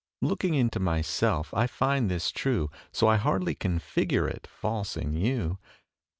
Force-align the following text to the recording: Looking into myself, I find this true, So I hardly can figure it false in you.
Looking 0.23 0.55
into 0.55 0.79
myself, 0.79 1.53
I 1.53 1.67
find 1.67 2.09
this 2.09 2.31
true, 2.31 2.71
So 2.91 3.07
I 3.07 3.17
hardly 3.17 3.53
can 3.53 3.77
figure 3.77 4.27
it 4.27 4.47
false 4.47 4.97
in 4.97 5.13
you. 5.13 5.59